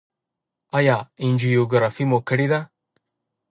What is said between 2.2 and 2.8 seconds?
کړې ده؟